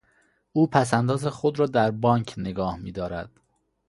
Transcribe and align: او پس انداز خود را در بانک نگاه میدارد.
او 0.53 0.67
پس 0.67 0.93
انداز 0.93 1.27
خود 1.27 1.59
را 1.59 1.65
در 1.65 1.91
بانک 1.91 2.33
نگاه 2.37 2.77
میدارد. 2.77 3.29